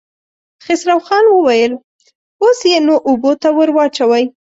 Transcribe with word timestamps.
خسرو 0.63 0.97
خان 1.05 1.25
وويل: 1.29 1.73
اوس 2.43 2.59
يې 2.71 2.77
نو 2.87 2.95
اوبو 3.09 3.31
ته 3.41 3.49
ور 3.57 3.69
واچوئ. 3.75 4.23